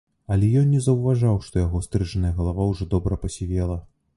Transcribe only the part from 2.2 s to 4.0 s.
галава ўжо добра пасівела.